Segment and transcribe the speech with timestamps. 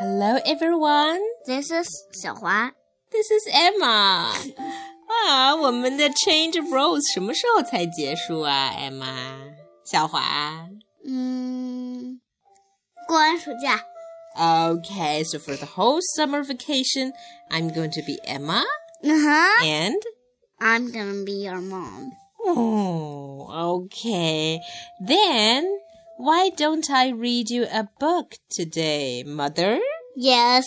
[0.00, 1.20] Hello, everyone.
[1.46, 2.72] This is 小华。
[3.10, 4.32] This is Emma.
[5.08, 9.54] 啊，我们的 Change of Roles 什么时候才结束啊，Emma？
[9.84, 10.68] 小华。
[11.04, 12.20] 嗯，
[13.06, 13.84] 过完暑假。
[14.38, 17.12] Okay, so for the whole summer vacation,
[17.50, 18.62] I'm going to be Emma
[19.02, 20.02] 嗯哼 and
[20.58, 22.12] I'm gonna be your mom.
[22.44, 24.60] Oh, okay.
[25.00, 25.64] Then
[26.18, 29.78] why don't I read you a book today, Mother?
[30.16, 30.64] Yes.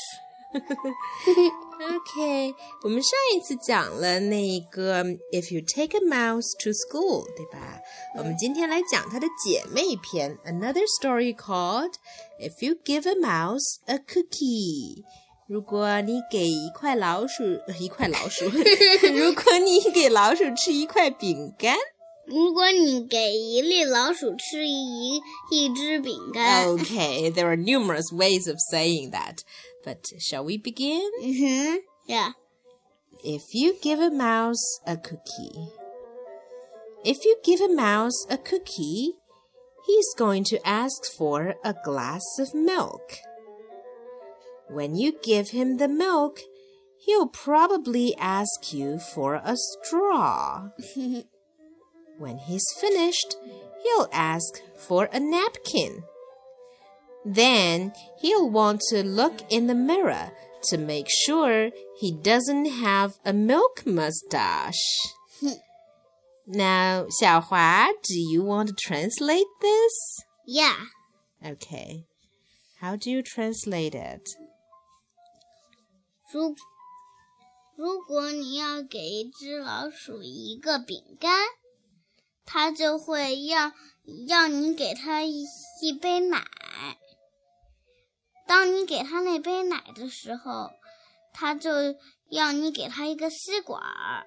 [1.80, 7.80] OK，我们上一次讲了那个 If you take a mouse to school，对吧？
[8.18, 11.94] 我们今天来讲它的姐妹篇，Another story called
[12.40, 15.04] If you give a mouse a cookie。
[15.48, 17.44] 如果你给一块老鼠，
[17.80, 21.76] 一块老鼠，如果你给老鼠吃一块饼干
[22.26, 25.20] 如果你给一粒老鼠吃一
[25.52, 29.40] 一只饼干， ，Okay, there are numerous ways of saying that,
[29.84, 31.02] but shall we begin?
[31.24, 32.34] 嗯哼，Yeah.
[33.24, 35.72] If you give a mouse a cookie,
[37.04, 39.16] if you give a mouse a cookie,
[39.88, 43.02] he's going to ask for a glass of milk.
[44.70, 46.40] When you give him the milk,
[47.00, 50.70] he'll probably ask you for a straw.
[52.18, 53.36] when he's finished,
[53.84, 56.04] he'll ask for a napkin.
[57.26, 60.32] Then he'll want to look in the mirror
[60.64, 64.84] to make sure he doesn't have a milk mustache.
[66.48, 69.94] now, Xiaohua, do you want to translate this?
[70.46, 70.76] Yeah.
[71.46, 72.06] Okay.
[72.80, 74.30] How do you translate it?
[76.32, 76.56] 如
[77.76, 81.48] 如果你要给一只老鼠一个饼干，
[82.45, 83.73] 它就会要
[84.29, 85.45] 要你给他一
[85.83, 86.45] 一杯奶。
[88.47, 90.71] 当你给他那杯奶的时候，
[91.33, 91.71] 他就
[92.29, 94.27] 要你给他一个吸管儿。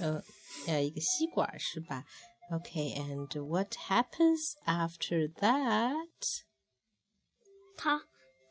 [0.00, 0.20] 呃，
[0.66, 2.04] 要一个吸管是吧
[2.50, 6.08] ？Okay, and what happens after that?
[7.76, 8.02] 他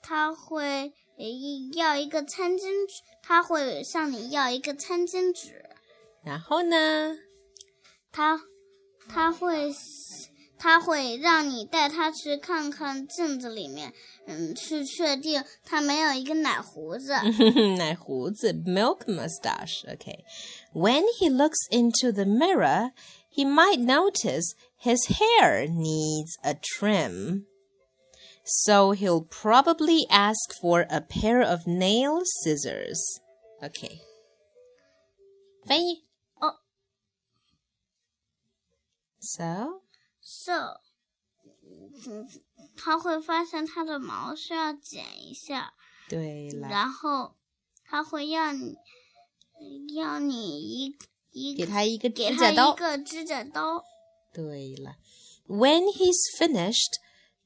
[0.01, 1.25] 他会呃
[1.75, 5.69] 要一个餐巾纸，他会向你要一个餐巾纸。
[6.23, 7.17] 然后呢？
[8.12, 8.40] 它
[9.08, 9.74] 它会
[10.58, 13.92] 它会让你带它去看看镜子里面，
[14.26, 17.12] 嗯，去确定它没有一个奶胡子。
[17.76, 19.84] 奶胡子 milk mustache.
[19.86, 20.24] Okay.
[20.72, 22.92] When he looks into the mirror,
[23.30, 27.46] he might notice his hair needs a trim.
[28.44, 32.98] So he'll probably ask for a pair of nail scissors.
[33.62, 34.00] Okay.
[35.66, 36.01] 翻译。
[39.32, 39.82] So,
[40.20, 40.80] So，
[42.06, 42.28] 嗯，
[42.76, 45.74] 它会发现它的毛需要剪一下，
[46.08, 47.34] 对了，然后
[47.84, 48.76] 它会要你
[49.94, 50.96] 要你一
[51.32, 52.72] 一给他一个给它指甲刀。
[52.72, 53.84] 一个指甲刀。
[54.32, 54.96] 对了。
[55.46, 56.98] When he's finished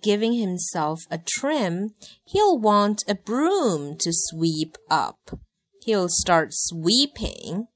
[0.03, 1.95] giving himself a trim,
[2.25, 5.39] he'll want a broom to sweep up.
[5.85, 7.69] He'll start sweeping.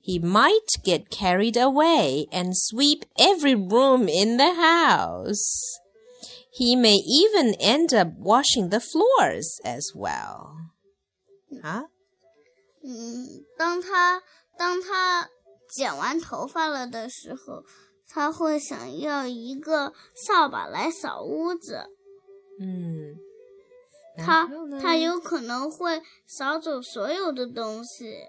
[0.00, 5.80] He might get carried away and sweep every room in the house.
[6.52, 10.56] He may even end up washing the floors as well.
[11.62, 11.88] Huh?
[12.84, 14.22] 嗯，当他
[14.56, 15.28] 当他
[15.68, 17.64] 剪完头发了的时候，
[18.08, 21.90] 他会想要一个扫把来扫屋子。
[22.60, 23.16] 嗯。
[24.16, 24.80] 他然后呢？
[24.80, 28.20] 他有可能会扫走所有的东西。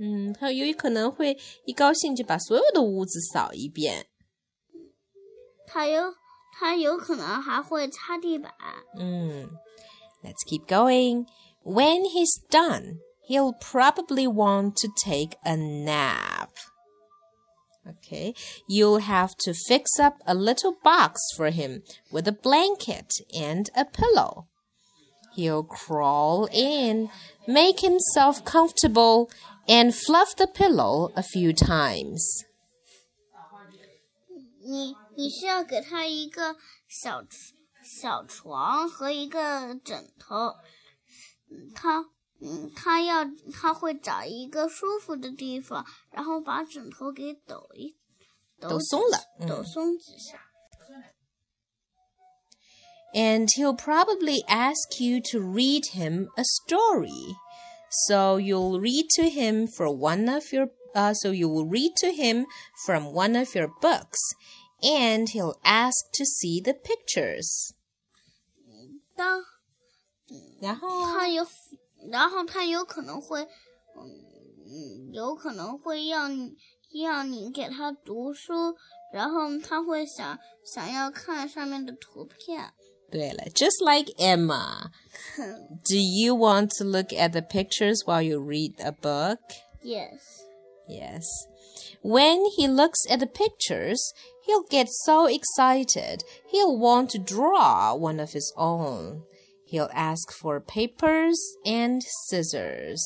[0.00, 4.06] 嗯，他有可能会一高兴就把所有的屋子扫一遍。
[5.66, 6.14] 他有
[6.58, 8.52] 他有可能还会擦地板。
[8.94, 9.50] Mm.
[10.22, 11.26] Let's keep going.
[11.62, 16.50] When he's done, he'll probably want to take a nap.
[17.86, 18.34] Okay,
[18.66, 23.84] you'll have to fix up a little box for him with a blanket and a
[23.84, 24.46] pillow.
[25.34, 27.08] He'll crawl in,
[27.46, 29.30] make himself comfortable,
[29.66, 32.44] and fluff the pillow a few times.
[34.60, 36.56] 你你需要给他一个
[36.86, 37.24] 小
[37.82, 40.54] 小床和一个枕头。
[41.50, 42.10] 嗯他
[42.40, 47.96] 嗯，他要他会找一个舒服的地方，然后把枕头给抖一
[48.60, 50.44] 抖抖松了嗯抖松几下。
[53.14, 57.34] and he'll probably ask you to read him a story.
[57.92, 62.12] So you'll read to him for one of your uh, so you will read to
[62.12, 62.46] him
[62.84, 64.18] from one of your books,
[64.82, 67.72] and he'll ask to see the pictures.
[69.14, 69.42] 当
[70.60, 71.46] 然后他有，
[72.10, 74.00] 然后他有可能会，嗯
[74.66, 76.56] 嗯，有可能会要你
[76.92, 78.76] 要你给他读书，
[79.12, 82.72] 然后他会想想要看上面的图片。
[83.10, 84.90] 对了，just like Emma.
[85.85, 89.39] Do you want to look at the pictures while you read a book?
[89.81, 90.43] Yes.
[90.87, 91.25] Yes.
[92.01, 94.13] When he looks at the pictures,
[94.45, 96.23] he'll get so excited.
[96.49, 99.23] He'll want to draw one of his own.
[99.65, 103.03] He'll ask for papers and scissors.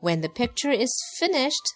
[0.00, 1.74] When the picture is finished,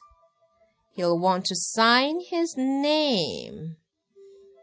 [0.92, 3.76] he'll want to sign his name.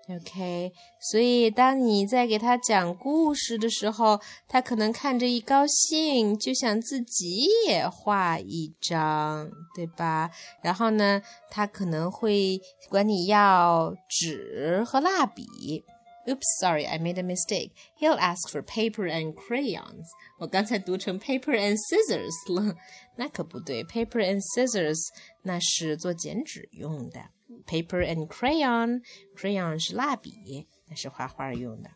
[0.09, 0.71] OK，
[1.01, 10.31] 所以当你在给他讲故事的时候，他可能看着一高兴，就想自己也画一张，对吧？
[10.62, 15.83] 然后呢，他可能会管你要纸和蜡笔。
[16.25, 17.71] Oops, sorry, I made a mistake.
[18.00, 20.06] He'll ask for paper and crayons.
[20.39, 22.75] 我刚才读成 paper and scissors 了，
[23.18, 23.83] 那可不对。
[23.83, 25.00] Paper and scissors
[25.44, 27.30] 那是做剪纸用的。
[27.66, 29.02] paper and crayon.
[29.37, 31.90] Crayon 是蜡笔，那是画画用的。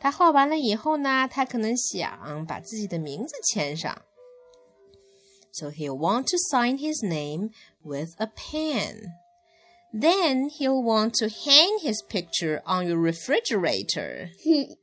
[0.00, 4.02] 他画完了以后呢，他可能想把自己的名字签上。
[5.52, 7.50] So he'll want to sign his name
[7.82, 9.12] with a pen.
[9.92, 14.30] Then he'll want to hang his picture on your refrigerator.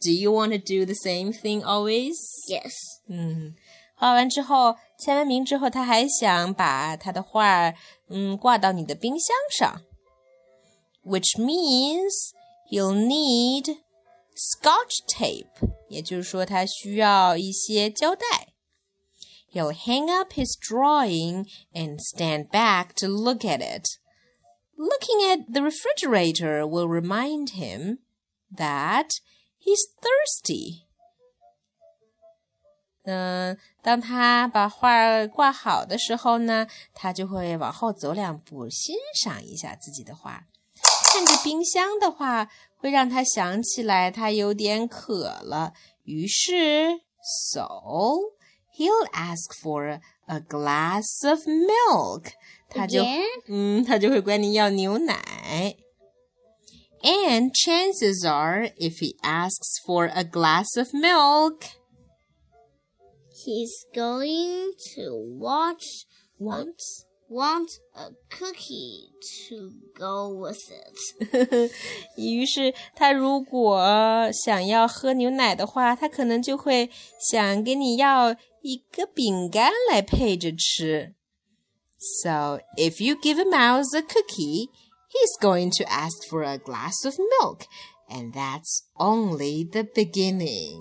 [0.00, 2.16] do you want to do the same thing always?
[2.48, 2.72] Yes.
[3.08, 3.54] 嗯，
[3.94, 7.72] 画完之后， 签完名之后，他还想把他的画
[8.08, 9.82] 嗯，挂到你的冰箱上，
[11.04, 12.32] which means
[12.70, 13.78] you'll need
[14.34, 15.46] scotch tape，
[15.88, 18.48] 也就是说他需要一些胶带。
[19.50, 23.86] He'll hang up his drawing and stand back to look at it.
[24.76, 27.98] Looking at the refrigerator will remind him
[28.54, 29.08] that
[29.58, 30.81] he's thirsty.
[33.04, 40.44] 嗯，当他把画挂好的时候呢，他就会往后走两步，欣赏一下自己的画。
[41.12, 45.72] 看着冰箱的话，会让他想起来他有点渴了。
[46.04, 47.00] 于是，
[47.50, 47.66] so
[48.76, 52.32] he'll ask for a glass of milk。
[52.68, 53.02] 他就
[53.48, 55.76] 嗯，他就会管你要牛奶。
[57.02, 61.62] And chances are, if he asks for a glass of milk.
[63.42, 66.06] He's going to watch
[66.38, 66.80] want
[67.28, 69.12] want a cookie
[69.48, 71.70] to go with it.
[72.16, 76.90] 于是他如果想要喝牛奶的话，他可能就会
[77.30, 78.32] 想跟你要
[78.62, 81.14] 一个饼干来配着吃。
[82.22, 84.70] So if you give a mouse a cookie,
[85.10, 87.66] he's going to ask for a glass of milk,
[88.08, 90.80] and that's only the beginning.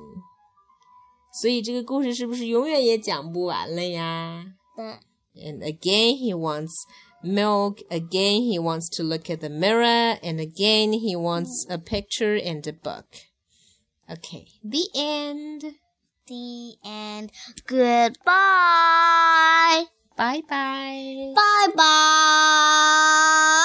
[1.31, 4.45] 所以这个故事是不是永远也讲不完了呀？
[4.75, 4.99] 对。
[5.35, 6.73] And again, he wants
[7.23, 7.83] milk.
[7.89, 10.17] Again, he wants to look at the mirror.
[10.23, 13.05] And again, he wants a picture and a book.
[14.09, 15.75] Okay, the end.
[16.25, 17.31] The end.
[17.67, 18.15] Goodbye.
[20.17, 21.33] Bye bye.
[21.35, 23.60] Bye bye.